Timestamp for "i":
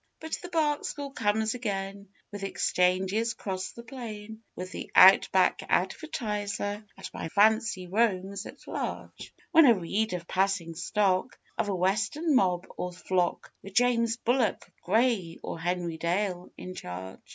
9.67-9.73